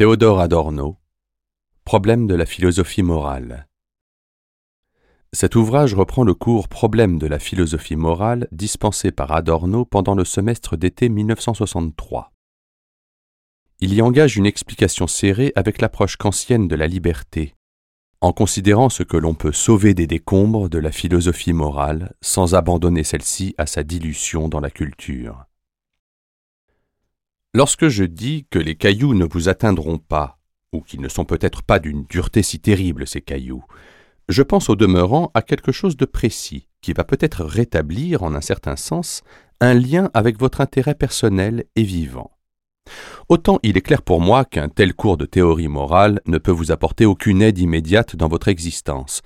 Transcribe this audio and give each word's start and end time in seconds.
Théodore 0.00 0.40
Adorno 0.40 0.96
Problème 1.84 2.26
de 2.26 2.34
la 2.34 2.46
philosophie 2.46 3.02
morale 3.02 3.68
Cet 5.34 5.56
ouvrage 5.56 5.92
reprend 5.92 6.24
le 6.24 6.32
cours 6.32 6.68
Problème 6.68 7.18
de 7.18 7.26
la 7.26 7.38
philosophie 7.38 7.96
morale 7.96 8.48
dispensé 8.50 9.12
par 9.12 9.30
Adorno 9.30 9.84
pendant 9.84 10.14
le 10.14 10.24
semestre 10.24 10.78
d'été 10.78 11.10
1963. 11.10 12.32
Il 13.80 13.92
y 13.92 14.00
engage 14.00 14.38
une 14.38 14.46
explication 14.46 15.06
serrée 15.06 15.52
avec 15.54 15.82
l'approche 15.82 16.16
kantienne 16.16 16.66
de 16.66 16.76
la 16.76 16.86
liberté, 16.86 17.54
en 18.22 18.32
considérant 18.32 18.88
ce 18.88 19.02
que 19.02 19.18
l'on 19.18 19.34
peut 19.34 19.52
sauver 19.52 19.92
des 19.92 20.06
décombres 20.06 20.70
de 20.70 20.78
la 20.78 20.92
philosophie 20.92 21.52
morale 21.52 22.14
sans 22.22 22.54
abandonner 22.54 23.04
celle-ci 23.04 23.54
à 23.58 23.66
sa 23.66 23.82
dilution 23.82 24.48
dans 24.48 24.60
la 24.60 24.70
culture. 24.70 25.44
Lorsque 27.52 27.88
je 27.88 28.04
dis 28.04 28.46
que 28.48 28.60
les 28.60 28.76
cailloux 28.76 29.12
ne 29.12 29.24
vous 29.24 29.48
atteindront 29.48 29.98
pas, 29.98 30.38
ou 30.72 30.82
qu'ils 30.82 31.00
ne 31.00 31.08
sont 31.08 31.24
peut-être 31.24 31.62
pas 31.62 31.80
d'une 31.80 32.04
dureté 32.04 32.44
si 32.44 32.60
terrible, 32.60 33.08
ces 33.08 33.20
cailloux, 33.20 33.64
je 34.28 34.42
pense 34.42 34.70
au 34.70 34.76
demeurant 34.76 35.32
à 35.34 35.42
quelque 35.42 35.72
chose 35.72 35.96
de 35.96 36.04
précis, 36.04 36.68
qui 36.80 36.92
va 36.92 37.02
peut-être 37.02 37.44
rétablir, 37.44 38.22
en 38.22 38.34
un 38.34 38.40
certain 38.40 38.76
sens, 38.76 39.22
un 39.60 39.74
lien 39.74 40.10
avec 40.14 40.38
votre 40.38 40.60
intérêt 40.60 40.94
personnel 40.94 41.64
et 41.74 41.82
vivant. 41.82 42.30
Autant 43.28 43.58
il 43.64 43.76
est 43.76 43.82
clair 43.82 44.02
pour 44.02 44.20
moi 44.20 44.44
qu'un 44.44 44.68
tel 44.68 44.94
cours 44.94 45.16
de 45.16 45.26
théorie 45.26 45.68
morale 45.68 46.20
ne 46.26 46.38
peut 46.38 46.52
vous 46.52 46.70
apporter 46.70 47.04
aucune 47.04 47.42
aide 47.42 47.58
immédiate 47.58 48.14
dans 48.14 48.28
votre 48.28 48.46
existence. 48.46 49.22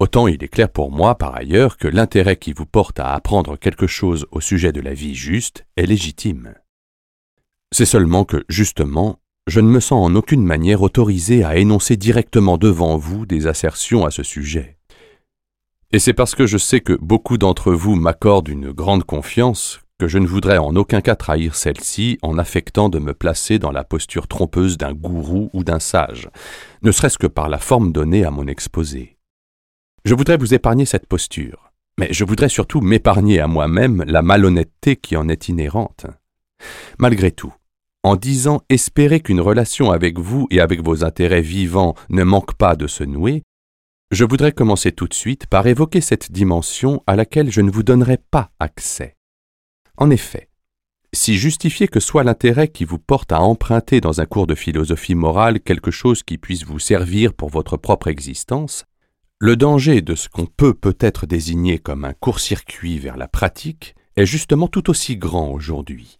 Autant 0.00 0.26
il 0.26 0.42
est 0.42 0.48
clair 0.48 0.70
pour 0.70 0.90
moi, 0.90 1.16
par 1.16 1.36
ailleurs, 1.36 1.76
que 1.76 1.86
l'intérêt 1.86 2.36
qui 2.36 2.52
vous 2.52 2.66
porte 2.66 2.98
à 2.98 3.14
apprendre 3.14 3.56
quelque 3.56 3.86
chose 3.86 4.26
au 4.32 4.40
sujet 4.40 4.72
de 4.72 4.80
la 4.80 4.94
vie 4.94 5.14
juste 5.14 5.66
est 5.76 5.86
légitime. 5.86 6.54
C'est 7.72 7.86
seulement 7.86 8.24
que, 8.24 8.44
justement, 8.48 9.18
je 9.46 9.60
ne 9.60 9.68
me 9.68 9.80
sens 9.80 10.06
en 10.06 10.14
aucune 10.14 10.44
manière 10.44 10.82
autorisé 10.82 11.44
à 11.44 11.56
énoncer 11.56 11.96
directement 11.96 12.58
devant 12.58 12.96
vous 12.96 13.26
des 13.26 13.46
assertions 13.46 14.04
à 14.04 14.10
ce 14.10 14.22
sujet. 14.22 14.78
Et 15.90 15.98
c'est 15.98 16.12
parce 16.12 16.34
que 16.34 16.46
je 16.46 16.58
sais 16.58 16.80
que 16.80 16.92
beaucoup 16.92 17.38
d'entre 17.38 17.72
vous 17.72 17.94
m'accordent 17.94 18.48
une 18.48 18.72
grande 18.72 19.04
confiance 19.04 19.80
que 19.98 20.06
je 20.06 20.18
ne 20.18 20.26
voudrais 20.26 20.58
en 20.58 20.76
aucun 20.76 21.00
cas 21.00 21.16
trahir 21.16 21.54
celle-ci 21.54 22.18
en 22.22 22.38
affectant 22.38 22.88
de 22.88 22.98
me 22.98 23.14
placer 23.14 23.58
dans 23.58 23.72
la 23.72 23.84
posture 23.84 24.28
trompeuse 24.28 24.76
d'un 24.76 24.92
gourou 24.92 25.50
ou 25.52 25.64
d'un 25.64 25.80
sage, 25.80 26.28
ne 26.82 26.92
serait-ce 26.92 27.18
que 27.18 27.26
par 27.26 27.48
la 27.48 27.58
forme 27.58 27.90
donnée 27.90 28.24
à 28.24 28.30
mon 28.30 28.46
exposé. 28.46 29.16
Je 30.04 30.14
voudrais 30.14 30.36
vous 30.36 30.54
épargner 30.54 30.84
cette 30.84 31.06
posture, 31.06 31.72
mais 31.98 32.08
je 32.12 32.24
voudrais 32.24 32.48
surtout 32.48 32.80
m'épargner 32.80 33.40
à 33.40 33.48
moi-même 33.48 34.04
la 34.06 34.22
malhonnêteté 34.22 34.94
qui 34.96 35.16
en 35.16 35.28
est 35.28 35.48
inhérente. 35.48 36.06
Malgré 36.98 37.30
tout, 37.30 37.52
en 38.02 38.16
disant 38.16 38.60
espérer 38.68 39.20
qu'une 39.20 39.40
relation 39.40 39.90
avec 39.90 40.18
vous 40.18 40.46
et 40.50 40.60
avec 40.60 40.82
vos 40.82 41.04
intérêts 41.04 41.42
vivants 41.42 41.94
ne 42.08 42.24
manque 42.24 42.54
pas 42.54 42.76
de 42.76 42.86
se 42.86 43.04
nouer, 43.04 43.42
je 44.10 44.24
voudrais 44.24 44.52
commencer 44.52 44.92
tout 44.92 45.06
de 45.06 45.14
suite 45.14 45.46
par 45.46 45.66
évoquer 45.66 46.00
cette 46.00 46.32
dimension 46.32 47.02
à 47.06 47.14
laquelle 47.14 47.50
je 47.50 47.60
ne 47.60 47.70
vous 47.70 47.82
donnerai 47.82 48.18
pas 48.30 48.50
accès. 48.58 49.16
En 49.98 50.10
effet, 50.10 50.48
si 51.12 51.36
justifier 51.36 51.88
que 51.88 52.00
soit 52.00 52.24
l'intérêt 52.24 52.68
qui 52.68 52.84
vous 52.84 52.98
porte 52.98 53.32
à 53.32 53.40
emprunter 53.40 54.00
dans 54.00 54.20
un 54.20 54.26
cours 54.26 54.46
de 54.46 54.54
philosophie 54.54 55.14
morale 55.14 55.60
quelque 55.60 55.90
chose 55.90 56.22
qui 56.22 56.38
puisse 56.38 56.64
vous 56.64 56.78
servir 56.78 57.34
pour 57.34 57.48
votre 57.48 57.76
propre 57.76 58.08
existence, 58.08 58.84
le 59.38 59.56
danger 59.56 60.02
de 60.02 60.14
ce 60.14 60.28
qu'on 60.28 60.46
peut 60.46 60.74
peut-être 60.74 61.26
désigner 61.26 61.78
comme 61.78 62.04
un 62.04 62.12
court-circuit 62.12 62.98
vers 62.98 63.16
la 63.16 63.28
pratique 63.28 63.94
est 64.16 64.26
justement 64.26 64.68
tout 64.68 64.90
aussi 64.90 65.16
grand 65.16 65.50
aujourd'hui. 65.50 66.17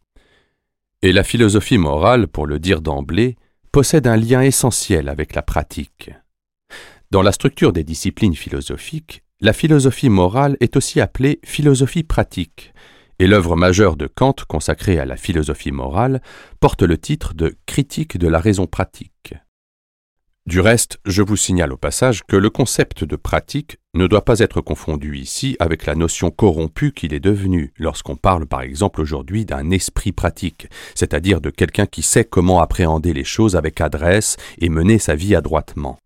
Et 1.00 1.12
la 1.12 1.22
philosophie 1.22 1.78
morale, 1.78 2.26
pour 2.26 2.48
le 2.48 2.58
dire 2.58 2.80
d'emblée, 2.80 3.36
possède 3.70 4.08
un 4.08 4.16
lien 4.16 4.42
essentiel 4.42 5.08
avec 5.08 5.36
la 5.36 5.42
pratique. 5.42 6.10
Dans 7.12 7.22
la 7.22 7.30
structure 7.30 7.72
des 7.72 7.84
disciplines 7.84 8.34
philosophiques, 8.34 9.22
la 9.40 9.52
philosophie 9.52 10.08
morale 10.08 10.56
est 10.58 10.76
aussi 10.76 11.00
appelée 11.00 11.38
philosophie 11.44 12.02
pratique, 12.02 12.72
et 13.20 13.28
l'œuvre 13.28 13.54
majeure 13.54 13.96
de 13.96 14.08
Kant 14.08 14.34
consacrée 14.48 14.98
à 14.98 15.04
la 15.04 15.16
philosophie 15.16 15.70
morale 15.70 16.20
porte 16.58 16.82
le 16.82 16.98
titre 16.98 17.32
de 17.32 17.54
Critique 17.66 18.18
de 18.18 18.26
la 18.26 18.40
raison 18.40 18.66
pratique. 18.66 19.34
Du 20.48 20.60
reste, 20.60 20.98
je 21.04 21.20
vous 21.20 21.36
signale 21.36 21.74
au 21.74 21.76
passage 21.76 22.22
que 22.26 22.34
le 22.34 22.48
concept 22.48 23.04
de 23.04 23.16
pratique 23.16 23.76
ne 23.92 24.06
doit 24.06 24.24
pas 24.24 24.38
être 24.38 24.62
confondu 24.62 25.18
ici 25.18 25.58
avec 25.60 25.84
la 25.84 25.94
notion 25.94 26.30
corrompue 26.30 26.92
qu'il 26.92 27.12
est 27.12 27.20
devenu 27.20 27.74
lorsqu'on 27.76 28.16
parle 28.16 28.46
par 28.46 28.62
exemple 28.62 29.02
aujourd'hui 29.02 29.44
d'un 29.44 29.70
esprit 29.70 30.12
pratique, 30.12 30.68
c'est-à-dire 30.94 31.42
de 31.42 31.50
quelqu'un 31.50 31.84
qui 31.84 32.00
sait 32.00 32.24
comment 32.24 32.62
appréhender 32.62 33.12
les 33.12 33.24
choses 33.24 33.56
avec 33.56 33.82
adresse 33.82 34.38
et 34.56 34.70
mener 34.70 34.98
sa 34.98 35.14
vie 35.14 35.34
adroitement. 35.34 35.98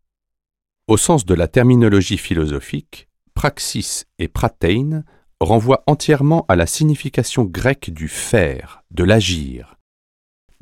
Au 0.88 0.96
sens 0.96 1.24
de 1.24 1.34
la 1.34 1.46
terminologie 1.46 2.18
philosophique, 2.18 3.06
praxis 3.34 4.06
et 4.18 4.26
pratein 4.26 5.04
renvoient 5.38 5.84
entièrement 5.86 6.46
à 6.48 6.56
la 6.56 6.66
signification 6.66 7.44
grecque 7.44 7.90
du 7.90 8.08
faire, 8.08 8.82
de 8.90 9.04
l'agir, 9.04 9.76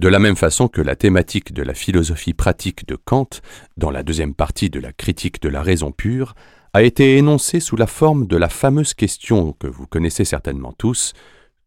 de 0.00 0.08
la 0.08 0.18
même 0.18 0.34
façon 0.34 0.66
que 0.68 0.80
la 0.80 0.96
thématique 0.96 1.52
de 1.52 1.62
la 1.62 1.74
philosophie 1.74 2.32
pratique 2.32 2.88
de 2.88 2.96
Kant, 2.96 3.28
dans 3.76 3.90
la 3.90 4.02
deuxième 4.02 4.32
partie 4.32 4.70
de 4.70 4.80
la 4.80 4.94
critique 4.94 5.42
de 5.42 5.50
la 5.50 5.60
raison 5.62 5.92
pure, 5.92 6.34
a 6.72 6.82
été 6.82 7.18
énoncée 7.18 7.60
sous 7.60 7.76
la 7.76 7.86
forme 7.86 8.26
de 8.26 8.38
la 8.38 8.48
fameuse 8.48 8.94
question 8.94 9.52
que 9.52 9.66
vous 9.66 9.86
connaissez 9.86 10.24
certainement 10.24 10.72
tous, 10.72 11.12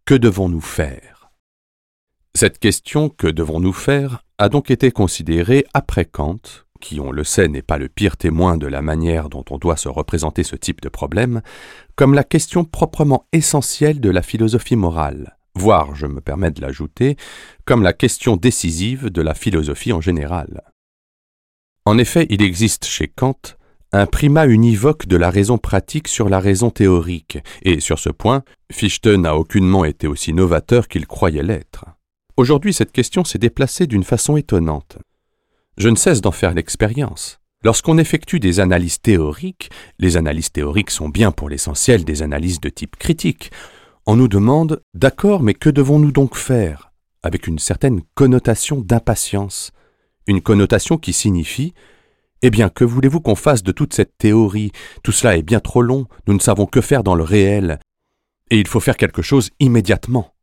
Que 0.05 0.15
devons-nous 0.15 0.61
faire? 0.61 1.29
Cette 2.33 2.57
question 2.57 3.07
Que 3.07 3.27
devons-nous 3.27 3.71
faire 3.71 4.23
a 4.39 4.49
donc 4.49 4.71
été 4.71 4.89
considérée 4.89 5.63
après 5.75 6.05
Kant, 6.05 6.41
qui 6.81 6.99
on 6.99 7.11
le 7.11 7.23
sait 7.23 7.47
n'est 7.47 7.61
pas 7.61 7.77
le 7.77 7.87
pire 7.87 8.17
témoin 8.17 8.57
de 8.57 8.65
la 8.65 8.81
manière 8.81 9.29
dont 9.29 9.45
on 9.51 9.59
doit 9.59 9.77
se 9.77 9.89
représenter 9.89 10.41
ce 10.41 10.55
type 10.55 10.81
de 10.81 10.89
problème, 10.89 11.43
comme 11.95 12.15
la 12.15 12.23
question 12.23 12.65
proprement 12.65 13.27
essentielle 13.31 13.99
de 13.99 14.09
la 14.09 14.23
philosophie 14.23 14.75
morale 14.75 15.37
voire, 15.55 15.95
je 15.95 16.07
me 16.07 16.21
permets 16.21 16.51
de 16.51 16.61
l'ajouter, 16.61 17.17
comme 17.65 17.83
la 17.83 17.93
question 17.93 18.35
décisive 18.37 19.09
de 19.09 19.21
la 19.21 19.33
philosophie 19.33 19.93
en 19.93 20.01
général. 20.01 20.63
En 21.85 21.97
effet, 21.97 22.27
il 22.29 22.41
existe 22.41 22.85
chez 22.85 23.07
Kant 23.07 23.39
un 23.91 24.07
primat 24.07 24.47
univoque 24.47 25.05
de 25.05 25.17
la 25.17 25.29
raison 25.29 25.59
pratique 25.59 26.07
sur 26.07 26.27
la 26.27 26.39
raison 26.39 26.71
théorique, 26.71 27.37
et 27.61 27.79
sur 27.79 27.99
ce 27.99 28.09
point, 28.09 28.43
Fichte 28.71 29.05
n'a 29.05 29.37
aucunement 29.37 29.85
été 29.85 30.07
aussi 30.07 30.33
novateur 30.33 30.87
qu'il 30.87 31.05
croyait 31.05 31.43
l'être. 31.43 31.85
Aujourd'hui, 32.35 32.73
cette 32.73 32.91
question 32.91 33.23
s'est 33.23 33.37
déplacée 33.37 33.85
d'une 33.85 34.03
façon 34.03 34.35
étonnante. 34.35 34.97
Je 35.77 35.89
ne 35.89 35.95
cesse 35.95 36.21
d'en 36.21 36.31
faire 36.31 36.55
l'expérience. 36.55 37.39
Lorsqu'on 37.63 37.99
effectue 37.99 38.39
des 38.39 38.59
analyses 38.59 38.99
théoriques, 38.99 39.69
les 39.99 40.17
analyses 40.17 40.51
théoriques 40.51 40.89
sont 40.89 41.09
bien 41.09 41.31
pour 41.31 41.49
l'essentiel 41.49 42.03
des 42.03 42.23
analyses 42.23 42.59
de 42.59 42.69
type 42.69 42.95
critique, 42.95 43.51
on 44.05 44.15
nous 44.15 44.27
demande 44.27 44.81
D'accord, 44.93 45.41
mais 45.41 45.53
que 45.53 45.69
devons-nous 45.69 46.11
donc 46.11 46.35
faire? 46.35 46.91
Avec 47.21 47.47
une 47.47 47.59
certaine 47.59 48.01
connotation 48.15 48.81
d'impatience, 48.81 49.71
une 50.27 50.41
connotation 50.41 50.97
qui 50.97 51.13
signifie 51.13 51.73
Eh 52.41 52.49
bien, 52.49 52.69
que 52.69 52.83
voulez-vous 52.83 53.21
qu'on 53.21 53.35
fasse 53.35 53.63
de 53.63 53.71
toute 53.71 53.93
cette 53.93 54.17
théorie? 54.17 54.71
Tout 55.03 55.13
cela 55.13 55.37
est 55.37 55.43
bien 55.43 55.61
trop 55.61 55.81
long, 55.81 56.05
nous 56.27 56.33
ne 56.33 56.39
savons 56.39 56.65
que 56.65 56.81
faire 56.81 57.03
dans 57.03 57.15
le 57.15 57.23
réel, 57.23 57.79
et 58.49 58.59
il 58.59 58.67
faut 58.67 58.81
faire 58.81 58.97
quelque 58.97 59.21
chose 59.21 59.51
immédiatement. 59.59 60.33